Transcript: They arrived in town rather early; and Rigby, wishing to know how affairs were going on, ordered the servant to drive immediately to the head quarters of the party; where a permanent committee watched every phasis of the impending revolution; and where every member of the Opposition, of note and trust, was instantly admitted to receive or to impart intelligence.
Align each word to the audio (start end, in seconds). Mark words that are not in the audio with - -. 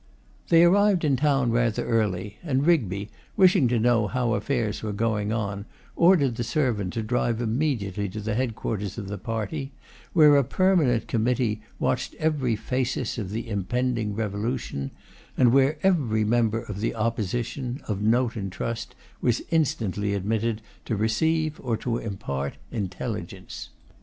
They 0.49 0.63
arrived 0.63 1.05
in 1.05 1.15
town 1.15 1.51
rather 1.51 1.85
early; 1.85 2.37
and 2.41 2.65
Rigby, 2.65 3.11
wishing 3.37 3.67
to 3.67 3.77
know 3.77 4.07
how 4.07 4.33
affairs 4.33 4.81
were 4.81 4.93
going 4.93 5.31
on, 5.31 5.67
ordered 5.95 6.37
the 6.37 6.43
servant 6.43 6.93
to 6.93 7.03
drive 7.03 7.39
immediately 7.39 8.09
to 8.09 8.19
the 8.19 8.33
head 8.33 8.55
quarters 8.55 8.97
of 8.97 9.09
the 9.09 9.19
party; 9.19 9.73
where 10.13 10.37
a 10.37 10.43
permanent 10.43 11.07
committee 11.07 11.61
watched 11.77 12.15
every 12.15 12.55
phasis 12.55 13.19
of 13.19 13.29
the 13.29 13.47
impending 13.47 14.15
revolution; 14.15 14.89
and 15.37 15.53
where 15.53 15.77
every 15.83 16.23
member 16.23 16.61
of 16.61 16.79
the 16.79 16.95
Opposition, 16.95 17.79
of 17.87 18.01
note 18.01 18.35
and 18.35 18.51
trust, 18.51 18.95
was 19.21 19.43
instantly 19.51 20.15
admitted 20.15 20.63
to 20.85 20.95
receive 20.95 21.61
or 21.63 21.77
to 21.77 21.99
impart 21.99 22.55
intelligence. 22.71 23.69